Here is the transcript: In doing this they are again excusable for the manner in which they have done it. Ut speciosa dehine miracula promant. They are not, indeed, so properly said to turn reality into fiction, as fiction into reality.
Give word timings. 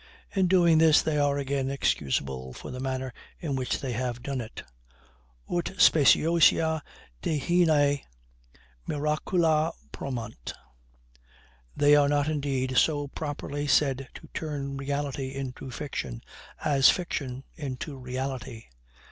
In 0.31 0.47
doing 0.47 0.79
this 0.79 1.03
they 1.03 1.19
are 1.19 1.37
again 1.37 1.69
excusable 1.69 2.53
for 2.53 2.71
the 2.71 2.79
manner 2.79 3.13
in 3.39 3.55
which 3.55 3.81
they 3.81 3.91
have 3.91 4.23
done 4.23 4.41
it. 4.41 4.63
Ut 5.47 5.77
speciosa 5.79 6.81
dehine 7.21 8.01
miracula 8.87 9.73
promant. 9.91 10.53
They 11.77 11.95
are 11.95 12.09
not, 12.09 12.27
indeed, 12.27 12.77
so 12.77 13.09
properly 13.09 13.67
said 13.67 14.09
to 14.15 14.27
turn 14.33 14.75
reality 14.75 15.35
into 15.35 15.69
fiction, 15.69 16.23
as 16.65 16.89
fiction 16.89 17.43
into 17.55 17.95
reality. 17.95 18.63